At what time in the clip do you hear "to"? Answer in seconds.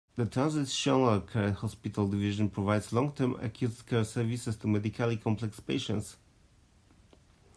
4.55-4.65